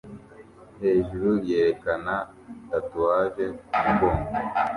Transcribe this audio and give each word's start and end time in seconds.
hejuru 0.81 1.29
yerekana 1.47 2.13
tatuwaje 2.69 3.45
kumugongo 3.71 4.27